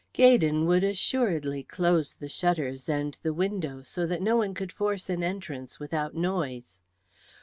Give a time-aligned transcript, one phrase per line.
[0.13, 5.11] Gaydon would assuredly close the shutters and the window, so that no one could force
[5.11, 6.79] an entrance without noise.